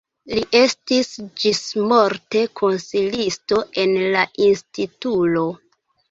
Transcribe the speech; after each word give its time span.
Li 0.35 0.43
estis 0.59 1.09
ĝismorte 1.41 2.41
konsilisto 2.61 3.59
en 3.83 3.93
la 4.15 4.23
instituto. 4.47 5.45